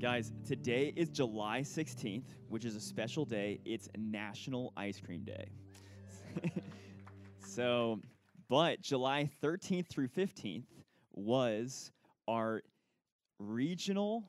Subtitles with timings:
[0.00, 3.60] Guys, today is July 16th, which is a special day.
[3.66, 5.50] It's National Ice Cream Day.
[7.46, 8.00] so,
[8.48, 10.64] but July 13th through 15th
[11.12, 11.92] was
[12.26, 12.62] our
[13.38, 14.24] regional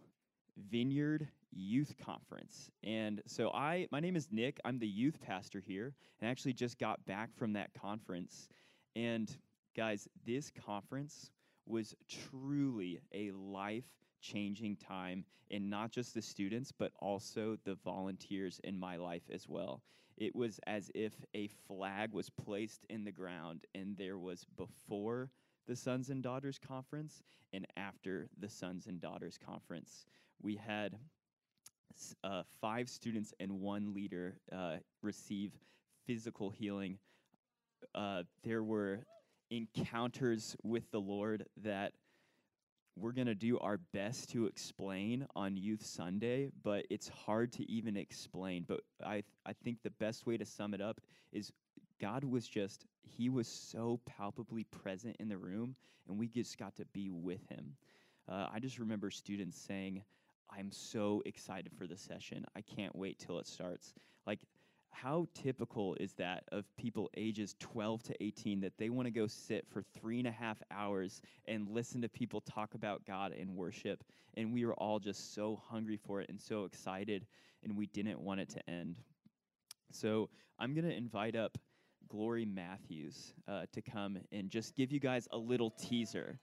[0.57, 2.69] vineyard youth conference.
[2.83, 4.59] And so I my name is Nick.
[4.65, 8.49] I'm the youth pastor here and actually just got back from that conference.
[8.97, 9.33] And
[9.77, 11.31] guys, this conference
[11.65, 13.85] was truly a life
[14.21, 19.47] changing time in not just the students, but also the volunteers in my life as
[19.47, 19.81] well.
[20.17, 25.31] It was as if a flag was placed in the ground and there was before
[25.67, 30.05] the Sons and Daughters Conference and after the Sons and Daughters Conference.
[30.41, 30.97] We had
[32.23, 35.51] uh, five students and one leader uh, receive
[36.05, 36.97] physical healing.
[37.93, 39.05] Uh, there were
[39.49, 41.93] encounters with the Lord that
[42.97, 47.71] we're going to do our best to explain on Youth Sunday, but it's hard to
[47.71, 48.65] even explain.
[48.67, 50.99] But I, I think the best way to sum it up
[51.31, 51.51] is
[51.99, 55.75] God was just, He was so palpably present in the room,
[56.07, 57.75] and we just got to be with Him.
[58.29, 60.03] Uh, I just remember students saying,
[60.49, 62.45] I'm so excited for the session.
[62.55, 63.93] I can't wait till it starts.
[64.27, 64.39] Like,
[64.91, 69.27] how typical is that of people ages 12 to 18 that they want to go
[69.27, 73.55] sit for three and a half hours and listen to people talk about God and
[73.55, 74.03] worship?
[74.35, 77.25] And we were all just so hungry for it and so excited,
[77.63, 78.99] and we didn't want it to end.
[79.91, 81.57] So I'm going to invite up
[82.09, 86.39] Glory Matthews uh, to come and just give you guys a little teaser.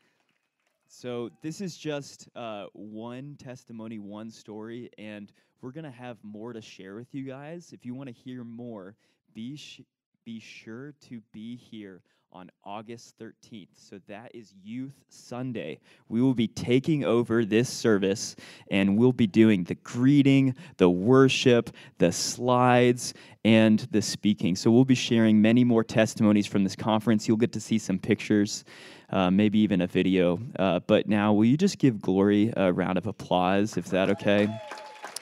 [0.88, 6.62] So this is just uh, one testimony, one story, and we're gonna have more to
[6.62, 7.72] share with you guys.
[7.72, 8.96] If you want to hear more,
[9.34, 9.82] be sh-
[10.24, 13.68] be sure to be here on August 13th.
[13.74, 15.80] So that is Youth Sunday.
[16.08, 18.36] We will be taking over this service
[18.70, 24.56] and we'll be doing the greeting, the worship, the slides, and the speaking.
[24.56, 27.26] So we'll be sharing many more testimonies from this conference.
[27.26, 28.64] You'll get to see some pictures
[29.10, 30.38] uh, maybe even a video.
[30.58, 34.48] Uh, but now, will you just give Glory a round of applause, if that okay?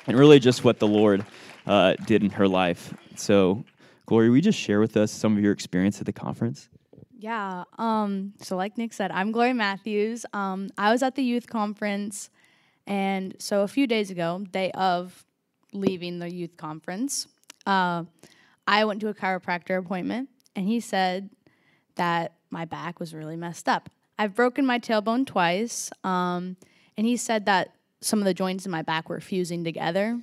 [0.07, 1.25] And really, just what the Lord
[1.67, 2.95] uh, did in her life.
[3.17, 3.65] So,
[4.07, 6.69] Glory, will you just share with us some of your experience at the conference?
[7.27, 7.65] Yeah.
[7.77, 10.25] Um, so, like Nick said, I'm Glory Matthews.
[10.33, 12.31] Um, I was at the youth conference,
[12.87, 15.25] and so a few days ago, day of
[15.73, 17.27] leaving the youth conference,
[17.67, 18.05] uh,
[18.69, 21.31] I went to a chiropractor appointment, and he said
[21.97, 23.91] that my back was really messed up.
[24.17, 26.57] I've broken my tailbone twice, um,
[26.97, 30.21] and he said that some of the joints in my back were fusing together,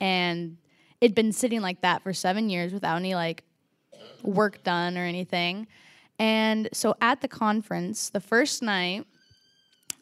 [0.00, 0.56] and
[1.02, 3.44] it'd been sitting like that for seven years without any like
[4.22, 5.66] work done or anything.
[6.18, 9.06] And so at the conference, the first night,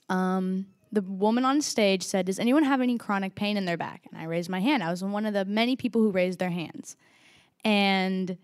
[0.09, 4.03] um, the woman on stage said, Does anyone have any chronic pain in their back?
[4.11, 4.83] And I raised my hand.
[4.83, 6.97] I was one of the many people who raised their hands.
[7.65, 8.39] And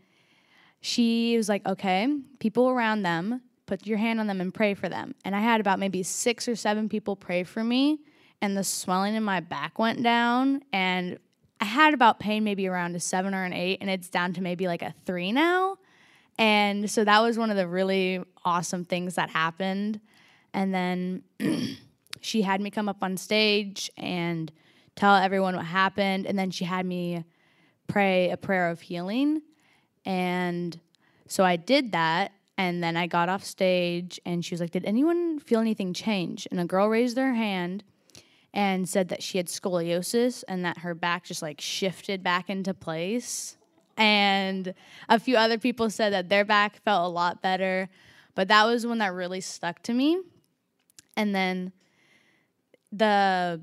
[0.80, 2.08] she was like, okay,
[2.38, 5.14] people around them, put your hand on them and pray for them.
[5.24, 8.00] And I had about maybe six or seven people pray for me,
[8.40, 10.62] and the swelling in my back went down.
[10.72, 11.18] And
[11.60, 14.42] I had about pain maybe around a seven or an eight, and it's down to
[14.42, 15.76] maybe like a three now.
[16.40, 20.00] And so that was one of the really awesome things that happened.
[20.54, 21.22] And then
[22.22, 24.50] she had me come up on stage and
[24.96, 26.24] tell everyone what happened.
[26.24, 27.24] And then she had me
[27.88, 29.42] pray a prayer of healing.
[30.06, 30.80] And
[31.28, 32.32] so I did that.
[32.56, 36.48] And then I got off stage and she was like, Did anyone feel anything change?
[36.50, 37.84] And a girl raised their hand
[38.54, 42.72] and said that she had scoliosis and that her back just like shifted back into
[42.72, 43.58] place.
[44.00, 44.72] And
[45.10, 47.90] a few other people said that their back felt a lot better.
[48.34, 50.18] But that was one that really stuck to me.
[51.18, 51.72] And then
[52.90, 53.60] the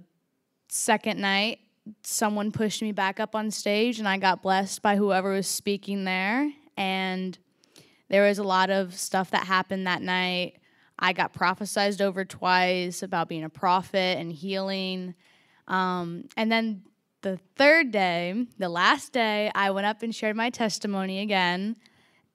[0.70, 1.58] second night,
[2.04, 6.04] someone pushed me back up on stage and I got blessed by whoever was speaking
[6.04, 6.52] there.
[6.78, 7.36] And
[8.10, 10.60] there was a lot of stuff that happened that night.
[11.00, 15.16] I got prophesized over twice about being a prophet and healing.
[15.68, 16.84] Um, and then
[17.32, 21.76] the third day, the last day, I went up and shared my testimony again.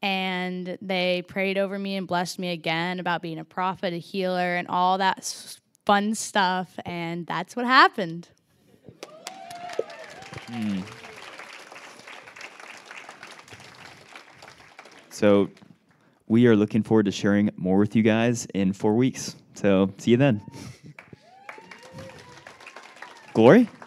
[0.03, 4.57] And they prayed over me and blessed me again about being a prophet, a healer,
[4.57, 5.25] and all that
[5.87, 6.79] fun stuff.
[6.85, 8.29] And that's what happened.
[10.49, 10.83] Mm.
[15.09, 15.49] So
[16.27, 19.37] we are looking forward to sharing more with you guys in four weeks.
[19.55, 20.43] So see you then.
[23.33, 23.71] Glory?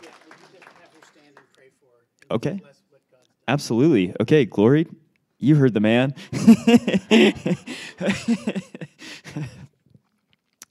[2.31, 2.61] Okay.
[3.47, 4.13] Absolutely.
[4.19, 4.87] Okay, Glory,
[5.37, 6.15] you heard the man.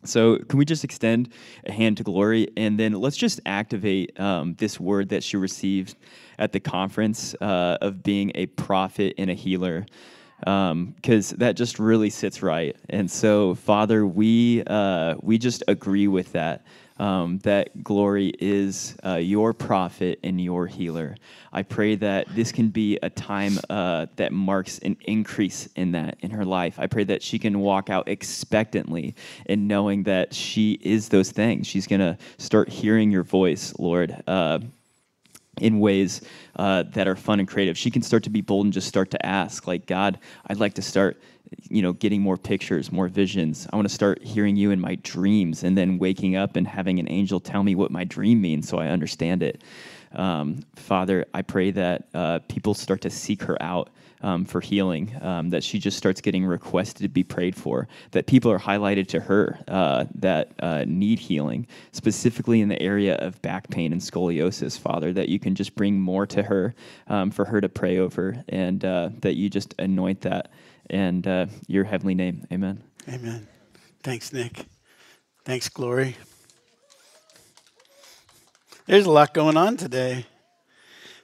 [0.07, 1.33] So, can we just extend
[1.65, 5.97] a hand to Glory and then let's just activate um, this word that she received
[6.39, 9.87] at the conference uh, of being a prophet and a healer?
[10.41, 12.77] Because um, that just really sits right.
[12.91, 16.67] And so, Father, we, uh, we just agree with that
[16.99, 21.17] um, that glory is uh, your prophet and your healer.
[21.53, 26.19] I pray that this can be a time uh, that marks an increase in that
[26.21, 26.79] in her life.
[26.79, 29.15] I pray that she can walk out expectantly
[29.47, 31.67] and knowing that she is those things.
[31.67, 34.23] She's going to start hearing your voice, Lord.
[34.27, 34.61] Uh,
[35.61, 36.21] in ways
[36.57, 37.77] uh, that are fun and creative.
[37.77, 40.75] She can start to be bold and just start to ask, like, God, I'd like
[40.75, 41.21] to start
[41.69, 44.97] you know getting more pictures more visions i want to start hearing you in my
[44.97, 48.69] dreams and then waking up and having an angel tell me what my dream means
[48.69, 49.63] so i understand it
[50.15, 53.91] um, father i pray that uh, people start to seek her out
[54.25, 58.27] um, for healing, um, that she just starts getting requested to be prayed for, that
[58.27, 63.41] people are highlighted to her uh, that uh, need healing, specifically in the area of
[63.43, 66.75] back pain and scoliosis, Father, that you can just bring more to her
[67.09, 70.51] um, for her to pray over, and uh, that you just anoint that
[70.89, 72.47] and uh, your heavenly name.
[72.51, 72.83] Amen.
[73.09, 73.47] Amen.
[74.03, 74.65] Thanks, Nick.
[75.45, 76.17] Thanks, Glory.
[78.87, 80.27] There's a lot going on today.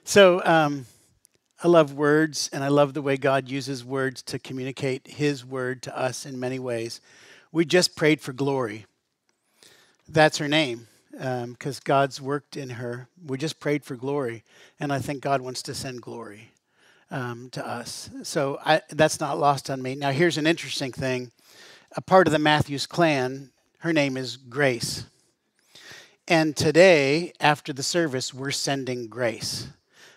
[0.03, 0.87] So, um,
[1.63, 5.83] I love words, and I love the way God uses words to communicate His word
[5.83, 7.01] to us in many ways.
[7.51, 8.87] We just prayed for Glory.
[10.09, 13.07] That's her name because um, God's worked in her.
[13.23, 14.43] We just prayed for glory,
[14.79, 16.51] and I think God wants to send glory
[17.11, 18.09] um, to us.
[18.23, 19.93] So I, that's not lost on me.
[19.93, 21.31] Now, here's an interesting thing
[21.95, 25.05] a part of the Matthews clan, her name is Grace.
[26.31, 29.67] And today, after the service, we're sending Grace.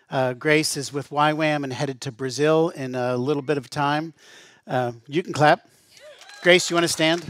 [0.09, 4.15] Uh, Grace is with YWAM and headed to Brazil in a little bit of time.
[4.65, 5.69] Uh, you can clap.
[6.45, 7.25] Grace, you want to stand?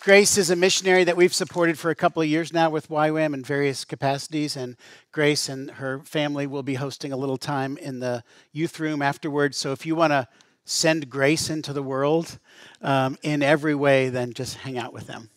[0.00, 3.32] Grace is a missionary that we've supported for a couple of years now with YWAM
[3.32, 4.76] in various capacities, and
[5.12, 9.56] Grace and her family will be hosting a little time in the youth room afterwards.
[9.56, 10.26] So if you want to
[10.64, 12.40] send Grace into the world
[12.82, 15.30] um, in every way, then just hang out with them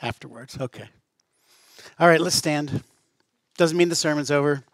[0.00, 0.56] afterwards.
[0.60, 0.88] Okay.
[2.00, 2.82] All right, let's stand.
[3.58, 4.64] Doesn't mean the sermon's over.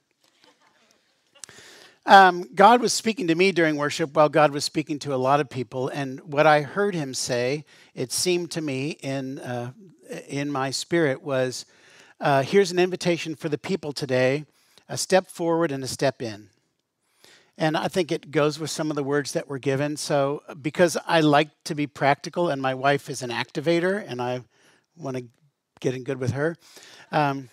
[2.07, 5.41] Um, God was speaking to me during worship while God was speaking to a lot
[5.41, 5.89] of people.
[5.89, 7.65] And what I heard him say,
[7.97, 9.73] it seemed to me in, uh,
[10.29, 11.67] in my spirit, was
[12.21, 14.45] uh, here's an invitation for the people today
[14.89, 16.51] a step forward and a step in.
[17.59, 19.97] And I think it goes with some of the words that were given.
[19.97, 24.45] So, because I like to be practical, and my wife is an activator, and I
[24.97, 25.25] want to
[25.81, 26.57] get in good with her.
[27.13, 27.51] Um,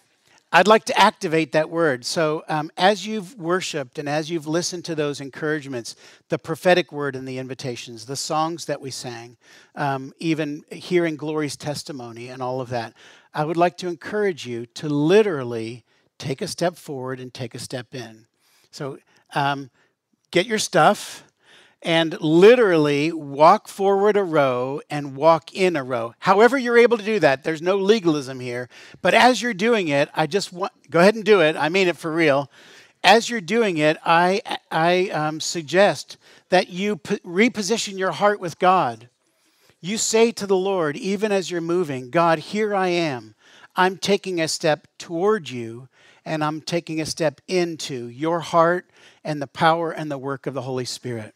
[0.56, 2.06] I'd like to activate that word.
[2.06, 5.96] So, um, as you've worshiped and as you've listened to those encouragements,
[6.30, 9.38] the prophetic word and the invitations, the songs that we sang,
[9.74, 12.94] um, even hearing Glory's testimony and all of that,
[13.34, 15.86] I would like to encourage you to literally
[16.20, 18.28] take a step forward and take a step in.
[18.70, 19.00] So,
[19.34, 19.72] um,
[20.30, 21.24] get your stuff
[21.84, 26.16] and literally walk forward a row and walk in a row.
[26.20, 28.70] However, you're able to do that, there's no legalism here.
[29.02, 31.56] But as you're doing it, I just want go ahead and do it.
[31.56, 32.50] I mean it for real.
[33.04, 34.42] As you're doing it, I,
[34.72, 39.10] I um, suggest that you p- reposition your heart with God.
[39.82, 43.36] You say to the Lord, even as you're moving, God, here I am.
[43.76, 45.90] I'm taking a step toward you,
[46.24, 48.90] and I'm taking a step into your heart
[49.25, 51.36] and the power and the work of the Holy Spirit.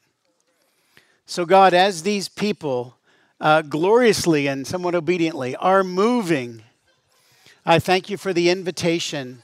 [1.30, 2.96] So, God, as these people
[3.42, 6.64] uh, gloriously and somewhat obediently are moving,
[7.66, 9.44] I thank you for the invitation.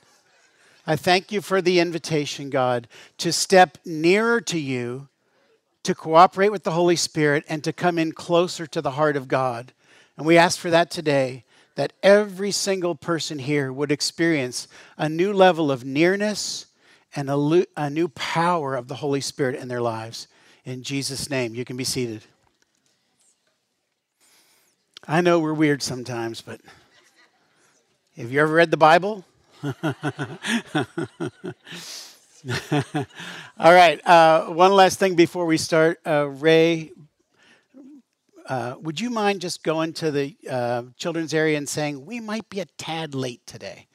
[0.87, 2.87] I thank you for the invitation, God,
[3.17, 5.09] to step nearer to you,
[5.83, 9.27] to cooperate with the Holy Spirit, and to come in closer to the heart of
[9.27, 9.73] God.
[10.15, 11.43] And we ask for that today,
[11.75, 16.67] that every single person here would experience a new level of nearness
[17.13, 20.29] and a, a new power of the Holy Spirit in their lives
[20.65, 21.55] in Jesus' name.
[21.55, 22.23] You can be seated.
[25.07, 26.61] I know we're weird sometimes, but
[28.15, 29.25] have you ever read the Bible?
[29.63, 29.73] All
[33.73, 34.07] right.
[34.07, 35.99] Uh, one last thing before we start.
[36.05, 36.91] Uh, Ray,
[38.47, 42.49] uh, would you mind just going to the uh, children's area and saying, we might
[42.49, 43.87] be a tad late today?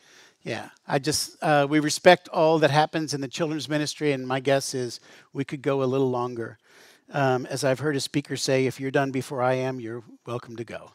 [0.49, 4.41] Yeah, I just, uh, we respect all that happens in the children's ministry, and my
[4.41, 4.99] guess is
[5.35, 6.57] we could go a little longer.
[7.13, 10.57] Um, as I've heard a speaker say, if you're done before I am, you're welcome
[10.57, 10.93] to go.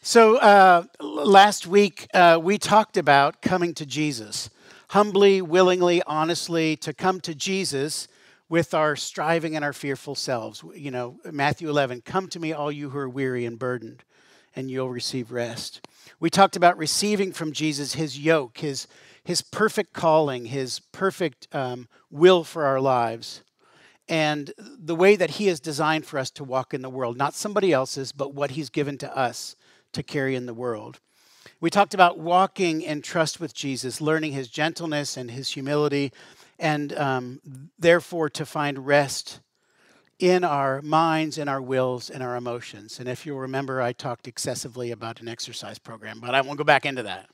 [0.00, 4.48] So, uh, last week uh, we talked about coming to Jesus.
[4.88, 8.08] Humbly, willingly, honestly, to come to Jesus
[8.48, 10.64] with our striving and our fearful selves.
[10.74, 14.02] You know, Matthew 11, come to me, all you who are weary and burdened,
[14.54, 15.86] and you'll receive rest.
[16.20, 18.86] We talked about receiving from Jesus his yoke, his,
[19.24, 23.42] his perfect calling, his perfect um, will for our lives,
[24.08, 27.34] and the way that he has designed for us to walk in the world, not
[27.34, 29.56] somebody else's, but what he's given to us
[29.92, 31.00] to carry in the world.
[31.60, 36.12] We talked about walking in trust with Jesus, learning his gentleness and his humility,
[36.58, 37.40] and um,
[37.78, 39.40] therefore to find rest
[40.22, 43.00] in our minds, in our wills, in our emotions.
[43.00, 46.64] And if you'll remember, I talked excessively about an exercise program, but I won't go
[46.64, 47.28] back into that.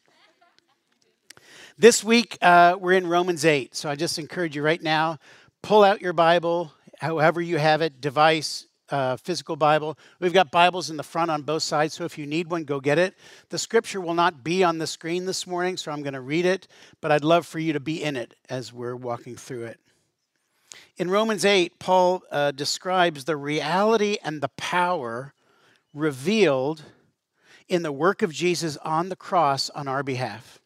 [1.76, 3.76] This week, uh, we're in Romans 8.
[3.76, 5.18] So I just encourage you right now
[5.60, 9.98] pull out your Bible, however you have it, device, uh, physical Bible.
[10.18, 12.80] We've got Bibles in the front on both sides, so if you need one, go
[12.80, 13.14] get it.
[13.50, 16.46] The scripture will not be on the screen this morning, so I'm going to read
[16.46, 16.68] it,
[17.02, 19.78] but I'd love for you to be in it as we're walking through it.
[20.98, 25.32] In Romans 8, Paul uh, describes the reality and the power
[25.94, 26.82] revealed
[27.68, 30.58] in the work of Jesus on the cross on our behalf.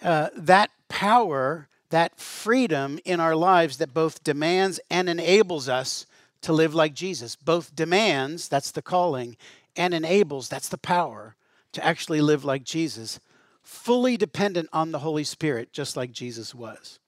[0.00, 6.06] Uh, that power, that freedom in our lives that both demands and enables us
[6.40, 7.36] to live like Jesus.
[7.36, 9.36] Both demands, that's the calling,
[9.76, 11.36] and enables, that's the power,
[11.72, 13.20] to actually live like Jesus,
[13.62, 17.00] fully dependent on the Holy Spirit, just like Jesus was.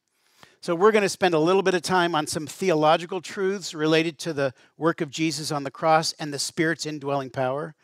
[0.60, 4.18] So, we're going to spend a little bit of time on some theological truths related
[4.20, 7.74] to the work of Jesus on the cross and the Spirit's indwelling power.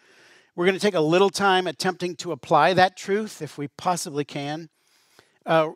[0.57, 4.25] We're going to take a little time attempting to apply that truth, if we possibly
[4.25, 4.69] can.
[5.47, 5.71] Uh,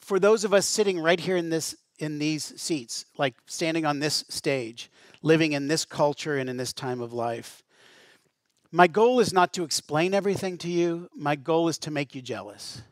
[0.00, 3.98] for those of us sitting right here in this in these seats, like standing on
[3.98, 4.90] this stage,
[5.22, 7.62] living in this culture and in this time of life.
[8.70, 12.22] My goal is not to explain everything to you, my goal is to make you
[12.22, 12.82] jealous.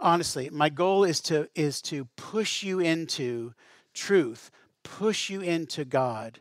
[0.00, 3.52] Honestly, my goal is to, is to push you into
[3.92, 4.50] truth,
[4.82, 6.40] push you into God,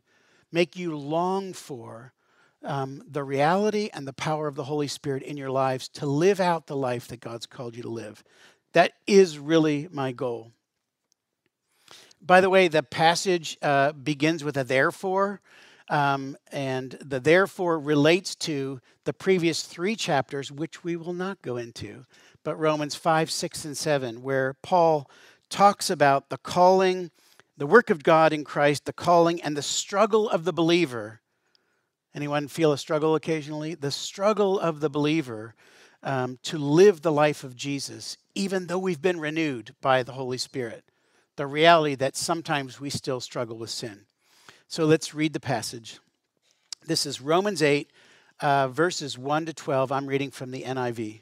[0.51, 2.13] make you long for
[2.63, 6.39] um, the reality and the power of the Holy Spirit in your lives to live
[6.39, 8.23] out the life that God's called you to live.
[8.73, 10.51] That is really my goal.
[12.21, 15.41] By the way, the passage uh, begins with a therefore,
[15.89, 21.57] um, and the therefore relates to the previous three chapters, which we will not go
[21.57, 22.05] into,
[22.43, 25.09] but Romans 5, 6, and 7, where Paul
[25.49, 27.11] talks about the calling,
[27.57, 31.21] the work of God in Christ, the calling, and the struggle of the believer.
[32.15, 33.75] Anyone feel a struggle occasionally?
[33.75, 35.55] The struggle of the believer
[36.01, 40.37] um, to live the life of Jesus, even though we've been renewed by the Holy
[40.37, 40.83] Spirit
[41.39, 44.01] the reality that sometimes we still struggle with sin.
[44.67, 46.01] So let's read the passage.
[46.85, 47.89] This is Romans 8,
[48.41, 49.89] uh, verses 1 to 12.
[49.89, 51.21] I'm reading from the NIV.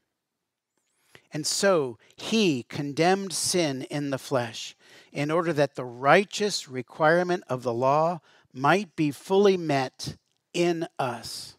[1.33, 4.75] And so he condemned sin in the flesh
[5.11, 8.19] in order that the righteous requirement of the law
[8.53, 10.17] might be fully met
[10.53, 11.55] in us,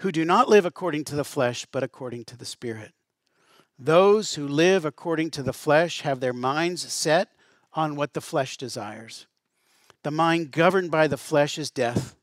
[0.00, 2.92] who do not live according to the flesh, but according to the Spirit.
[3.78, 7.30] Those who live according to the flesh have their minds set
[7.72, 9.26] on what the flesh desires.
[10.02, 12.14] The mind governed by the flesh is death,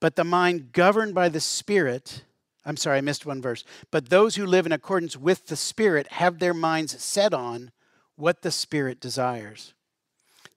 [0.00, 2.24] but the mind governed by the Spirit,
[2.66, 3.62] I'm sorry, I missed one verse.
[3.92, 7.70] But those who live in accordance with the Spirit have their minds set on
[8.16, 9.72] what the Spirit desires.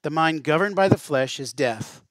[0.02, 2.02] The mind governed by the flesh is death,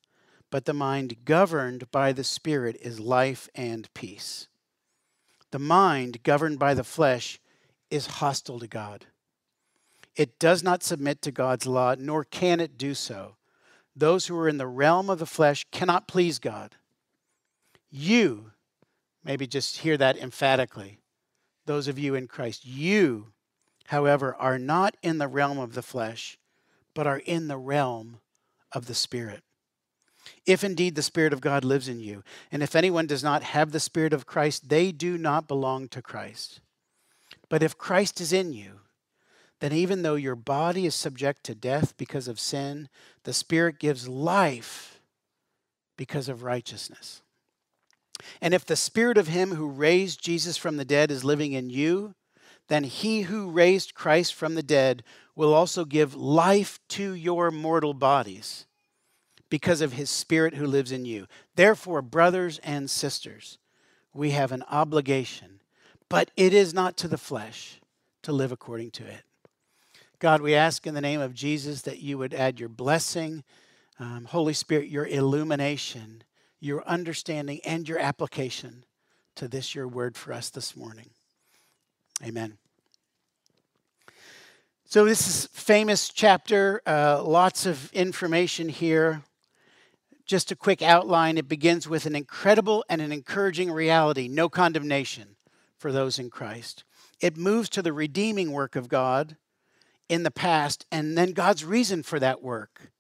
[0.49, 4.47] but the mind governed by the Spirit is life and peace.
[5.51, 7.39] The mind governed by the flesh
[7.89, 9.07] is hostile to God.
[10.15, 13.35] It does not submit to God's law, nor can it do so.
[13.95, 16.75] Those who are in the realm of the flesh cannot please God.
[17.89, 18.51] You,
[19.23, 20.99] maybe just hear that emphatically,
[21.65, 23.27] those of you in Christ, you,
[23.87, 26.37] however, are not in the realm of the flesh,
[26.93, 28.19] but are in the realm
[28.71, 29.43] of the Spirit.
[30.45, 33.71] If indeed the Spirit of God lives in you, and if anyone does not have
[33.71, 36.61] the Spirit of Christ, they do not belong to Christ.
[37.49, 38.81] But if Christ is in you,
[39.59, 42.89] then even though your body is subject to death because of sin,
[43.23, 45.01] the Spirit gives life
[45.97, 47.21] because of righteousness.
[48.41, 51.69] And if the Spirit of Him who raised Jesus from the dead is living in
[51.69, 52.15] you,
[52.69, 55.03] then he who raised Christ from the dead
[55.35, 58.67] will also give life to your mortal bodies
[59.49, 61.25] because of his Spirit who lives in you.
[61.55, 63.57] Therefore, brothers and sisters,
[64.13, 65.61] we have an obligation,
[66.09, 67.81] but it is not to the flesh
[68.21, 69.23] to live according to it.
[70.19, 73.43] God, we ask in the name of Jesus that you would add your blessing,
[73.99, 76.23] um, Holy Spirit, your illumination,
[76.59, 78.83] your understanding, and your application
[79.35, 81.09] to this, your word for us this morning.
[82.23, 82.57] Amen.
[84.85, 89.21] So, this is famous chapter, uh, lots of information here.
[90.25, 95.35] Just a quick outline it begins with an incredible and an encouraging reality no condemnation
[95.77, 96.83] for those in Christ.
[97.21, 99.37] It moves to the redeeming work of God
[100.07, 102.91] in the past and then God's reason for that work.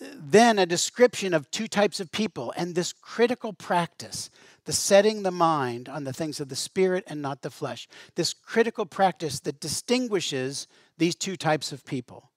[0.00, 4.30] Then a description of two types of people and this critical practice
[4.66, 7.88] the setting the mind on the things of the spirit and not the flesh.
[8.14, 12.30] This critical practice that distinguishes these two types of people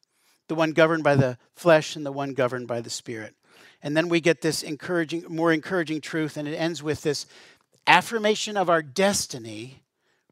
[0.48, 3.34] the one governed by the flesh and the one governed by the spirit.
[3.82, 7.26] And then we get this encouraging, more encouraging truth, and it ends with this
[7.88, 9.82] affirmation of our destiny.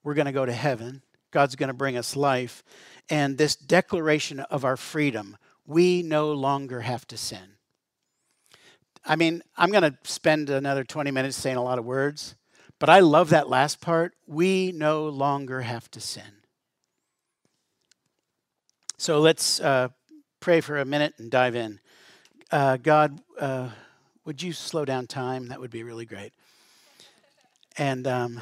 [0.03, 1.01] We're going to go to heaven.
[1.31, 2.63] God's going to bring us life.
[3.09, 5.37] And this declaration of our freedom.
[5.71, 7.55] We no longer have to sin.
[9.05, 12.35] I mean, I'm going to spend another 20 minutes saying a lot of words,
[12.77, 14.13] but I love that last part.
[14.27, 16.43] We no longer have to sin.
[18.97, 19.87] So let's uh,
[20.41, 21.79] pray for a minute and dive in.
[22.51, 23.69] Uh, God, uh,
[24.25, 25.47] would you slow down time?
[25.47, 26.33] That would be really great.
[27.77, 28.41] And um,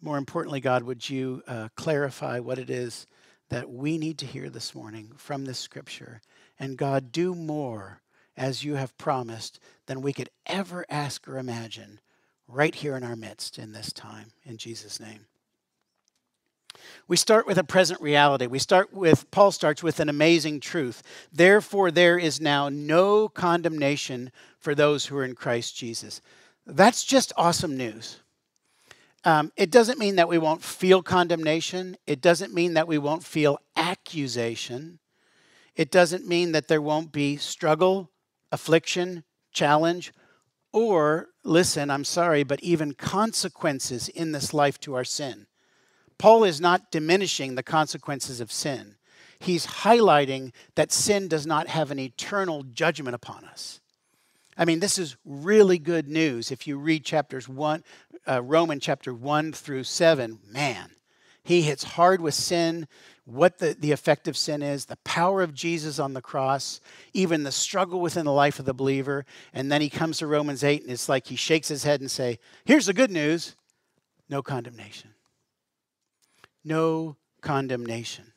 [0.00, 3.06] more importantly, God, would you uh, clarify what it is
[3.50, 6.22] that we need to hear this morning from this scripture?
[6.62, 8.02] And God, do more
[8.36, 11.98] as you have promised than we could ever ask or imagine
[12.46, 14.28] right here in our midst in this time.
[14.44, 15.26] In Jesus' name.
[17.08, 18.46] We start with a present reality.
[18.46, 21.02] We start with, Paul starts with an amazing truth.
[21.32, 26.20] Therefore, there is now no condemnation for those who are in Christ Jesus.
[26.64, 28.20] That's just awesome news.
[29.24, 31.96] Um, it doesn't mean that we won't feel condemnation.
[32.06, 35.00] It doesn't mean that we won't feel accusation.
[35.76, 38.10] It doesn't mean that there won't be struggle
[38.52, 40.12] affliction, challenge,
[40.72, 45.46] or, listen, I'm sorry, but even consequences in this life to our sin.
[46.18, 48.96] Paul is not diminishing the consequences of sin.
[49.40, 53.80] He's highlighting that sin does not have an eternal judgment upon us.
[54.56, 56.52] I mean, this is really good news.
[56.52, 57.82] If you read chapters 1,
[58.28, 60.90] uh, Roman chapter 1 through 7, man,
[61.42, 62.86] he hits hard with sin
[63.24, 66.80] what the, the effect of sin is, the power of Jesus on the cross,
[67.12, 69.24] even the struggle within the life of the believer.
[69.52, 72.10] And then he comes to Romans 8 and it's like he shakes his head and
[72.10, 73.54] say, here's the good news,
[74.28, 75.10] no condemnation.
[76.64, 78.32] No condemnation.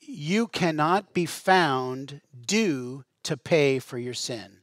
[0.00, 4.58] You cannot be found due to pay for your sin.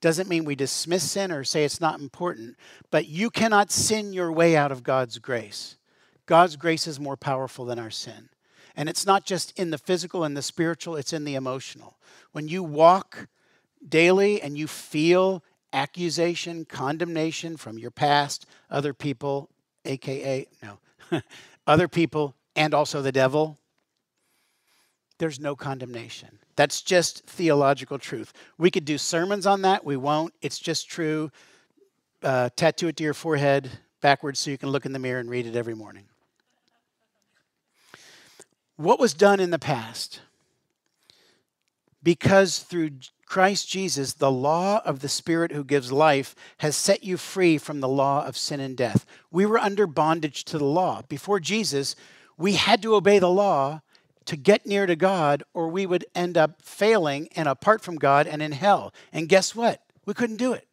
[0.00, 2.56] Doesn't mean we dismiss sin or say it's not important,
[2.90, 5.76] but you cannot sin your way out of God's grace.
[6.30, 8.28] God's grace is more powerful than our sin.
[8.76, 11.98] And it's not just in the physical and the spiritual, it's in the emotional.
[12.30, 13.26] When you walk
[13.88, 19.50] daily and you feel accusation, condemnation from your past, other people,
[19.84, 20.78] AKA, no,
[21.66, 23.58] other people, and also the devil,
[25.18, 26.38] there's no condemnation.
[26.54, 28.32] That's just theological truth.
[28.56, 29.84] We could do sermons on that.
[29.84, 30.32] We won't.
[30.42, 31.32] It's just true.
[32.22, 33.68] Uh, tattoo it to your forehead
[34.00, 36.04] backwards so you can look in the mirror and read it every morning
[38.80, 40.20] what was done in the past.
[42.02, 42.92] Because through
[43.26, 47.80] Christ Jesus, the law of the Spirit who gives life has set you free from
[47.80, 49.04] the law of sin and death.
[49.30, 51.02] We were under bondage to the law.
[51.08, 51.94] Before Jesus,
[52.38, 53.82] we had to obey the law
[54.24, 58.26] to get near to God, or we would end up failing and apart from God
[58.26, 58.94] and in hell.
[59.12, 59.82] And guess what?
[60.06, 60.66] We couldn't do it.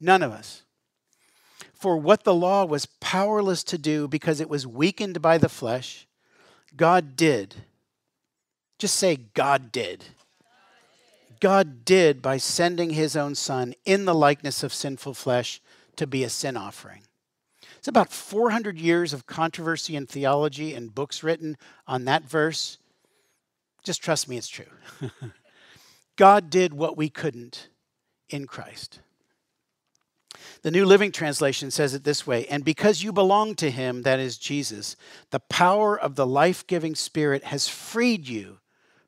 [0.00, 0.62] None of us.
[1.72, 6.06] For what the law was powerless to do because it was weakened by the flesh,
[6.76, 7.54] God did.
[8.78, 10.04] Just say, God did.
[11.40, 15.60] God did by sending his own son in the likeness of sinful flesh
[15.96, 17.02] to be a sin offering.
[17.78, 21.56] It's about 400 years of controversy and theology and books written
[21.86, 22.78] on that verse.
[23.82, 24.66] Just trust me, it's true.
[26.16, 27.68] God did what we couldn't
[28.28, 29.00] in Christ.
[30.62, 34.18] The New Living Translation says it this way And because you belong to him, that
[34.18, 34.96] is Jesus,
[35.30, 38.58] the power of the life giving Spirit has freed you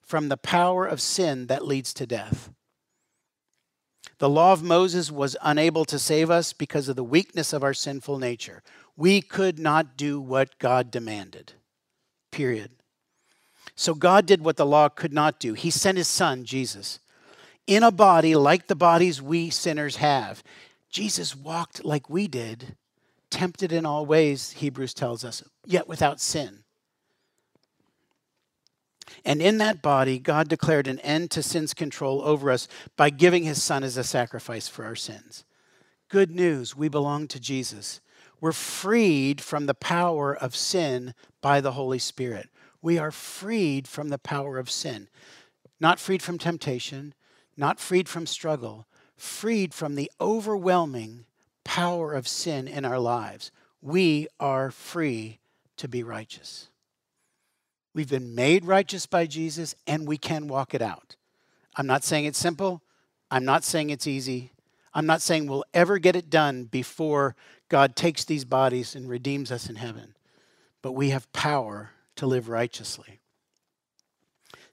[0.00, 2.50] from the power of sin that leads to death.
[4.18, 7.74] The law of Moses was unable to save us because of the weakness of our
[7.74, 8.62] sinful nature.
[8.96, 11.54] We could not do what God demanded.
[12.30, 12.70] Period.
[13.74, 15.54] So God did what the law could not do.
[15.54, 17.00] He sent his son, Jesus,
[17.66, 20.42] in a body like the bodies we sinners have.
[20.92, 22.76] Jesus walked like we did,
[23.30, 26.64] tempted in all ways, Hebrews tells us, yet without sin.
[29.24, 33.44] And in that body, God declared an end to sin's control over us by giving
[33.44, 35.44] his son as a sacrifice for our sins.
[36.08, 38.00] Good news, we belong to Jesus.
[38.38, 42.50] We're freed from the power of sin by the Holy Spirit.
[42.82, 45.08] We are freed from the power of sin.
[45.80, 47.14] Not freed from temptation,
[47.56, 48.86] not freed from struggle,
[49.22, 51.24] freed from the overwhelming
[51.62, 53.52] power of sin in our lives.
[53.80, 55.38] We are free
[55.76, 56.68] to be righteous.
[57.94, 61.14] We've been made righteous by Jesus and we can walk it out.
[61.76, 62.82] I'm not saying it's simple.
[63.30, 64.50] I'm not saying it's easy.
[64.92, 67.36] I'm not saying we'll ever get it done before
[67.68, 70.16] God takes these bodies and redeems us in heaven.
[70.82, 73.20] But we have power to live righteously.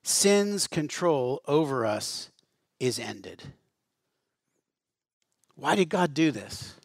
[0.01, 2.31] Sin's control over us
[2.79, 3.53] is ended.
[5.59, 6.75] Why did God do this?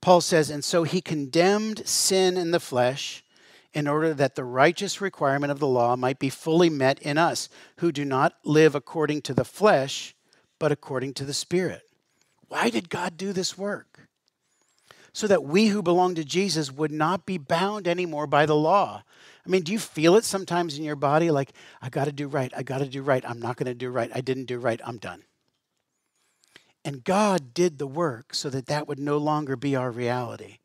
[0.00, 3.24] Paul says, and so he condemned sin in the flesh
[3.72, 7.48] in order that the righteous requirement of the law might be fully met in us,
[7.76, 10.14] who do not live according to the flesh,
[10.58, 11.82] but according to the Spirit.
[12.48, 14.08] Why did God do this work?
[15.12, 19.02] So that we who belong to Jesus would not be bound anymore by the law.
[19.44, 22.26] I mean, do you feel it sometimes in your body like, I got to do
[22.26, 24.58] right, I got to do right, I'm not going to do right, I didn't do
[24.58, 25.22] right, I'm done.
[26.88, 30.56] And God did the work so that that would no longer be our reality.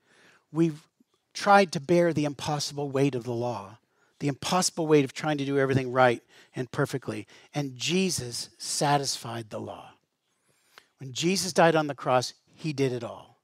[0.53, 0.87] We've
[1.33, 3.79] tried to bear the impossible weight of the law,
[4.19, 6.23] the impossible weight of trying to do everything right
[6.55, 7.27] and perfectly.
[7.53, 9.95] And Jesus satisfied the law.
[10.97, 13.41] When Jesus died on the cross, he did it all.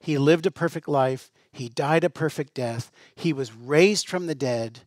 [0.00, 4.34] He lived a perfect life, he died a perfect death, he was raised from the
[4.34, 4.80] dead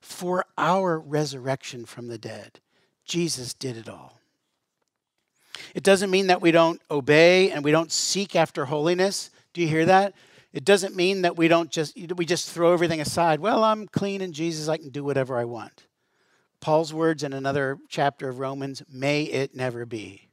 [0.00, 2.58] for our resurrection from the dead.
[3.04, 4.15] Jesus did it all.
[5.74, 9.30] It doesn't mean that we don't obey and we don't seek after holiness.
[9.52, 10.14] Do you hear that?
[10.52, 13.40] It doesn't mean that we don't just we just throw everything aside.
[13.40, 15.86] Well, I'm clean in Jesus, I can do whatever I want.
[16.60, 20.28] Paul's words in another chapter of Romans, may it never be.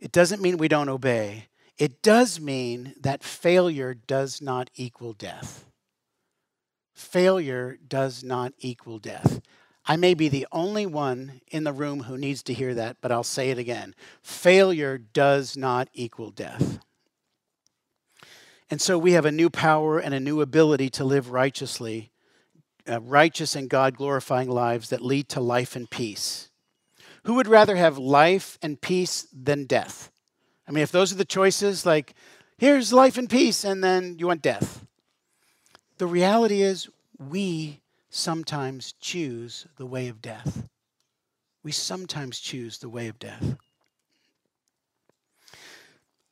[0.00, 1.48] It doesn't mean we don't obey.
[1.78, 5.64] It does mean that failure does not equal death.
[6.94, 9.40] Failure does not equal death.
[9.90, 13.10] I may be the only one in the room who needs to hear that, but
[13.10, 13.94] I'll say it again.
[14.22, 16.78] Failure does not equal death.
[18.70, 22.10] And so we have a new power and a new ability to live righteously,
[22.86, 26.50] uh, righteous and God glorifying lives that lead to life and peace.
[27.24, 30.10] Who would rather have life and peace than death?
[30.68, 32.14] I mean, if those are the choices, like,
[32.58, 34.84] here's life and peace, and then you want death.
[35.96, 40.66] The reality is, we sometimes choose the way of death.
[41.62, 43.56] We sometimes choose the way of death.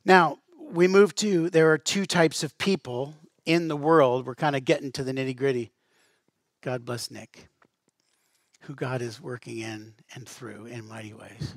[0.04, 4.26] Now, we move to there are two types of people in the world.
[4.26, 5.72] We're kind of getting to the nitty gritty.
[6.62, 7.48] God bless Nick,
[8.62, 11.54] who God is working in and through in mighty ways.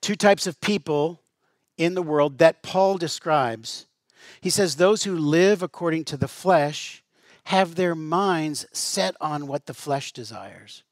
[0.00, 1.20] Two types of people
[1.78, 3.86] in the world that Paul describes.
[4.40, 7.01] He says, Those who live according to the flesh
[7.44, 10.82] have their minds set on what the flesh desires.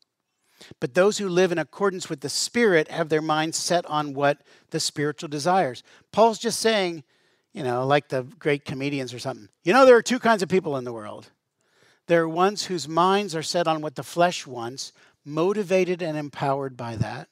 [0.78, 4.42] But those who live in accordance with the Spirit have their minds set on what
[4.70, 5.82] the spiritual desires.
[6.12, 7.04] Paul's just saying,
[7.52, 9.48] you know, like the great comedians or something.
[9.64, 11.30] You know, there are two kinds of people in the world.
[12.06, 14.92] There are ones whose minds are set on what the flesh wants,
[15.24, 17.28] motivated and empowered by that.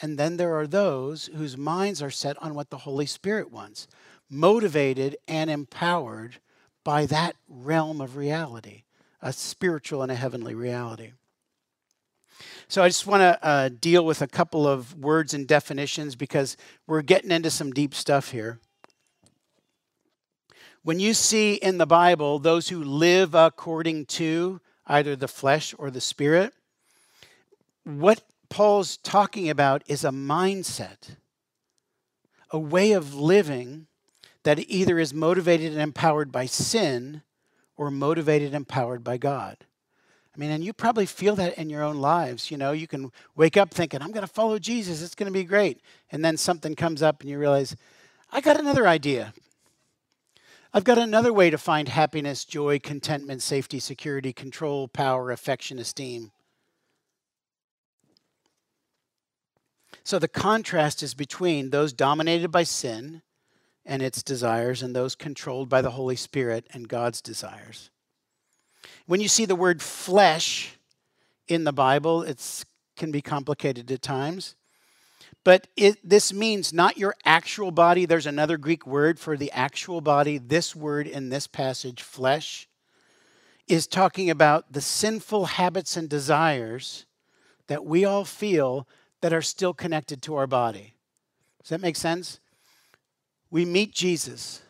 [0.00, 3.86] And then there are those whose minds are set on what the Holy Spirit wants,
[4.28, 6.38] motivated and empowered
[6.84, 8.84] by that realm of reality,
[9.20, 11.12] a spiritual and a heavenly reality.
[12.68, 16.56] So I just want to uh, deal with a couple of words and definitions because
[16.86, 18.58] we're getting into some deep stuff here.
[20.82, 25.90] When you see in the Bible those who live according to either the flesh or
[25.90, 26.52] the spirit,
[27.84, 31.16] what Paul's talking about is a mindset,
[32.50, 33.86] a way of living
[34.44, 37.22] that either is motivated and empowered by sin
[37.76, 39.56] or motivated and empowered by God.
[40.34, 42.50] I mean, and you probably feel that in your own lives.
[42.50, 45.38] You know, you can wake up thinking, I'm going to follow Jesus, it's going to
[45.38, 45.80] be great.
[46.10, 47.76] And then something comes up and you realize,
[48.32, 49.32] I got another idea.
[50.72, 56.32] I've got another way to find happiness, joy, contentment, safety, security, control, power, affection, esteem.
[60.02, 63.22] So the contrast is between those dominated by sin
[63.86, 67.90] and its desires and those controlled by the Holy Spirit and God's desires.
[69.06, 70.76] When you see the word flesh
[71.48, 72.64] in the Bible, it
[72.96, 74.54] can be complicated at times.
[75.42, 78.06] But it, this means not your actual body.
[78.06, 80.38] There's another Greek word for the actual body.
[80.38, 82.66] This word in this passage, flesh,
[83.68, 87.04] is talking about the sinful habits and desires
[87.66, 88.86] that we all feel
[89.20, 90.94] that are still connected to our body.
[91.60, 92.40] Does that make sense?
[93.54, 94.62] We meet Jesus.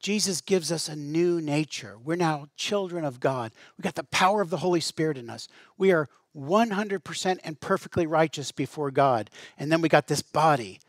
[0.00, 1.96] Jesus gives us a new nature.
[2.02, 3.52] We're now children of God.
[3.76, 5.46] We got the power of the Holy Spirit in us.
[5.76, 9.30] We are 100% and perfectly righteous before God.
[9.56, 10.80] And then we got this body.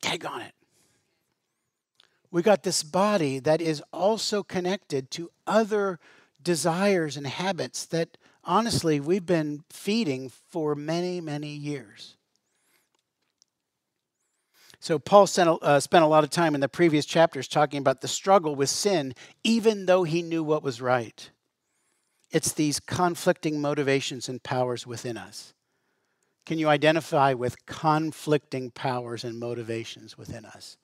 [0.00, 0.54] Tag on it.
[2.30, 6.00] We got this body that is also connected to other
[6.42, 12.16] desires and habits that honestly we've been feeding for many, many years.
[14.80, 18.00] So, Paul spent, uh, spent a lot of time in the previous chapters talking about
[18.00, 21.30] the struggle with sin, even though he knew what was right.
[22.30, 25.54] It's these conflicting motivations and powers within us.
[26.46, 30.76] Can you identify with conflicting powers and motivations within us?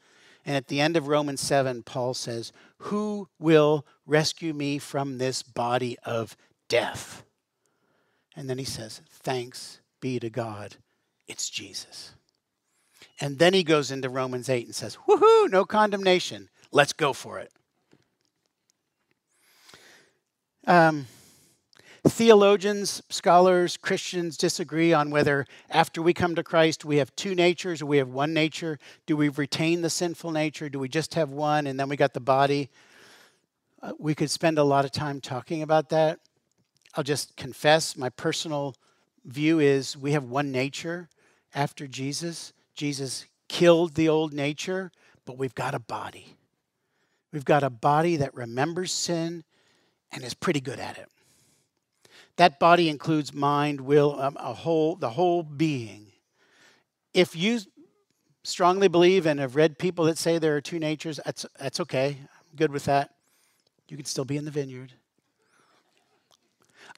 [0.44, 5.42] And at the end of Romans 7, Paul says, Who will rescue me from this
[5.42, 6.37] body of
[6.68, 7.24] death?
[8.37, 10.76] And then he says, Thanks be to God,
[11.26, 12.14] it's Jesus.
[13.20, 16.48] And then he goes into Romans 8 and says, Woohoo, no condemnation.
[16.72, 17.53] Let's go for it.
[20.66, 21.07] Um,
[22.07, 27.81] Theologians, scholars, Christians disagree on whether after we come to Christ we have two natures
[27.81, 28.79] or we have one nature.
[29.07, 30.68] Do we retain the sinful nature?
[30.68, 32.68] Do we just have one and then we got the body?
[33.83, 36.20] Uh, we could spend a lot of time talking about that.
[36.94, 38.74] I'll just confess my personal
[39.24, 41.09] view is we have one nature
[41.55, 42.53] after Jesus.
[42.75, 44.91] Jesus killed the old nature,
[45.25, 46.37] but we've got a body.
[47.33, 49.45] We've got a body that remembers sin
[50.13, 51.09] and is pretty good at it.
[52.37, 56.13] That body includes mind, will, um, a whole, the whole being.
[57.13, 57.61] If you
[58.43, 62.19] strongly believe and have read people that say there are two natures, that's, that's okay.
[62.21, 63.15] I'm good with that.
[63.89, 64.93] You can still be in the vineyard.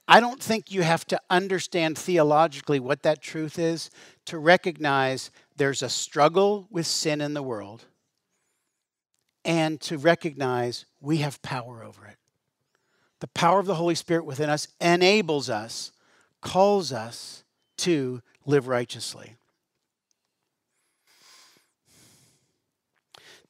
[0.09, 3.91] I don't think you have to understand theologically what that truth is
[4.27, 7.85] to recognize there's a struggle with sin in the world
[9.45, 12.17] and to recognize we have power over it
[13.21, 15.93] the power of the Holy Spirit within us enables us,
[16.41, 17.45] calls us
[17.79, 19.37] to live righteously.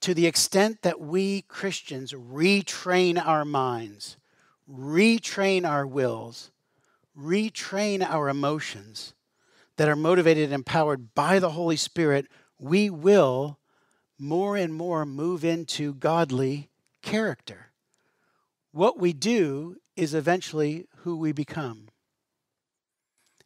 [0.01, 4.17] To the extent that we Christians retrain our minds,
[4.71, 6.51] retrain our wills,
[7.19, 9.15] retrain our emotions
[9.77, 12.27] that are motivated and empowered by the Holy Spirit,
[12.59, 13.59] we will
[14.19, 16.71] more and more move into godly
[17.03, 17.67] character
[18.77, 21.89] what we do is eventually who we become.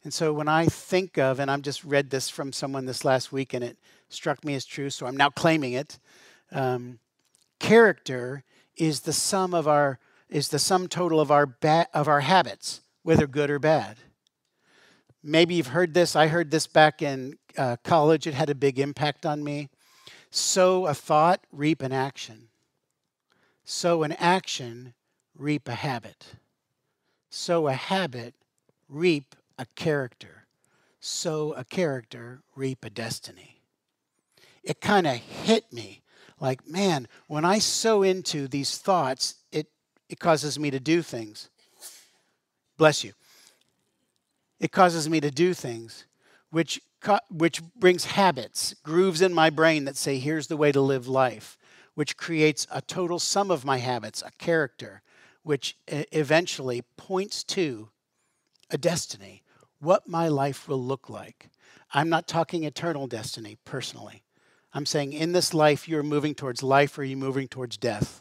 [0.03, 3.31] And so when I think of, and I've just read this from someone this last
[3.31, 3.77] week and it
[4.09, 5.99] struck me as true, so I'm now claiming it.
[6.51, 6.99] Um,
[7.59, 8.43] character
[8.75, 9.99] is the sum of our
[10.31, 13.97] is the sum total of our ba- of our habits, whether good or bad.
[15.21, 16.15] Maybe you've heard this.
[16.15, 18.25] I heard this back in uh, college.
[18.25, 19.69] It had a big impact on me.
[20.31, 22.47] Sow a thought, reap an action.
[23.63, 24.93] Sow an action,
[25.37, 26.35] reap a habit.
[27.29, 28.33] Sow a habit,
[28.89, 30.45] reap a character.
[30.99, 33.61] Sow a character, reap a destiny.
[34.63, 36.01] It kind of hit me
[36.39, 39.67] like, man, when I sow into these thoughts, it,
[40.11, 41.49] it causes me to do things.
[42.77, 43.13] Bless you.
[44.59, 46.05] It causes me to do things
[46.49, 46.81] which,
[47.29, 51.57] which brings habits, grooves in my brain that say, here's the way to live life,
[51.95, 55.01] which creates a total sum of my habits, a character,
[55.43, 57.87] which eventually points to
[58.69, 59.43] a destiny,
[59.79, 61.49] what my life will look like.
[61.93, 64.23] I'm not talking eternal destiny personally.
[64.73, 68.20] I'm saying in this life, you're moving towards life or you're moving towards death.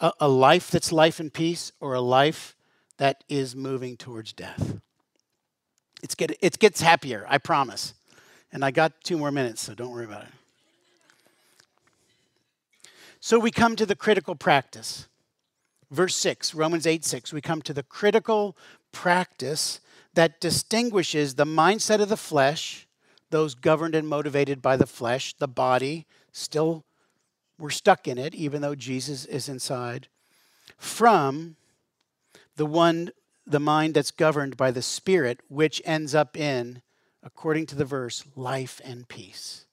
[0.00, 2.56] A, a life that's life and peace or a life
[2.98, 4.78] that is moving towards death.
[6.02, 7.94] It's get, it gets happier, I promise.
[8.52, 10.28] And I got two more minutes, so don't worry about it.
[13.20, 15.08] So we come to the critical practice.
[15.90, 18.56] Verse 6, Romans 8 6, we come to the critical
[18.92, 19.80] practice
[20.14, 22.86] that distinguishes the mindset of the flesh,
[23.30, 26.84] those governed and motivated by the flesh, the body, still
[27.58, 30.08] we're stuck in it, even though Jesus is inside,
[30.76, 31.56] from
[32.56, 33.10] the one,
[33.46, 36.82] the mind that's governed by the Spirit, which ends up in
[37.22, 39.66] according to the verse, life and peace.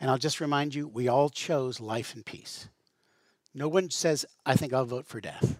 [0.00, 2.68] And I'll just remind you, we all chose life and peace.
[3.54, 5.58] No one says, I think I'll vote for death.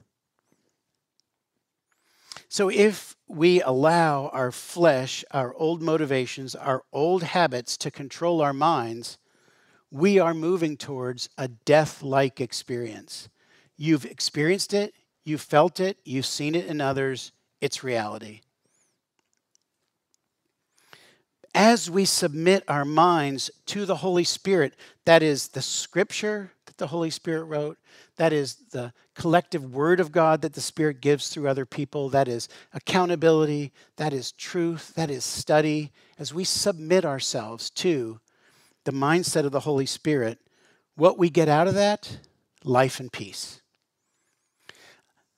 [2.48, 8.52] So if we allow our flesh, our old motivations, our old habits to control our
[8.52, 9.18] minds,
[9.96, 13.30] we are moving towards a death like experience.
[13.78, 14.92] You've experienced it,
[15.24, 17.32] you've felt it, you've seen it in others,
[17.62, 18.42] it's reality.
[21.54, 24.74] As we submit our minds to the Holy Spirit,
[25.06, 27.78] that is the scripture that the Holy Spirit wrote,
[28.16, 32.28] that is the collective word of God that the Spirit gives through other people, that
[32.28, 35.90] is accountability, that is truth, that is study.
[36.18, 38.20] As we submit ourselves to
[38.86, 40.38] the mindset of the Holy Spirit,
[40.94, 42.18] what we get out of that,
[42.64, 43.60] life and peace.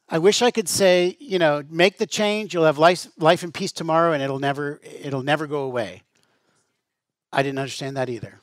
[0.09, 3.53] I wish I could say, you know, make the change, you'll have life, life and
[3.53, 6.03] peace tomorrow and it'll never it'll never go away.
[7.33, 8.39] I didn't understand that either.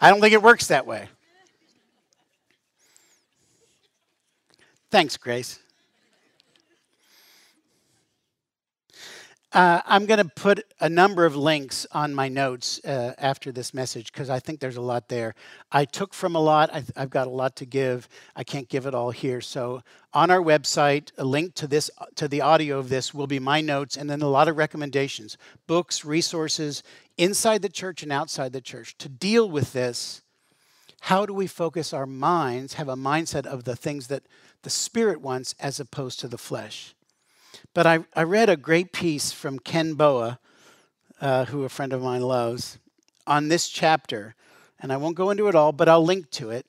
[0.00, 1.08] I don't think it works that way.
[4.90, 5.58] Thanks, Grace.
[9.54, 13.72] Uh, I'm going to put a number of links on my notes uh, after this
[13.72, 15.36] message because I think there's a lot there.
[15.70, 16.74] I took from a lot.
[16.74, 18.08] I, have got a lot to give.
[18.34, 19.40] I can't give it all here.
[19.40, 23.38] So on our website, a link to this to the audio of this will be
[23.38, 25.38] my notes, and then a lot of recommendations,
[25.68, 26.82] books, resources
[27.16, 30.22] inside the church and outside the church to deal with this.
[31.02, 32.74] How do we focus our minds?
[32.74, 34.24] Have a mindset of the things that
[34.62, 36.93] the Spirit wants as opposed to the flesh.
[37.72, 40.38] But I, I read a great piece from Ken Boa,
[41.20, 42.78] uh, who a friend of mine loves,
[43.26, 44.34] on this chapter.
[44.80, 46.66] And I won't go into it all, but I'll link to it.